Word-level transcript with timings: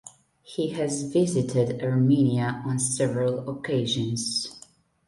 He 0.41 0.69
has 0.69 1.03
visited 1.03 1.83
Armenia 1.83 2.63
on 2.65 2.79
several 2.79 3.47
occasions. 3.47 4.59